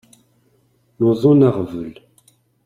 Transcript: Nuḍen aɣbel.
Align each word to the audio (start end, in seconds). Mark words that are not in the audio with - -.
Nuḍen 0.99 1.41
aɣbel. 1.47 1.91